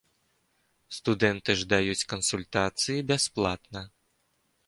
[0.97, 3.81] Студэнты ж даюць кансультацыі бясплатна.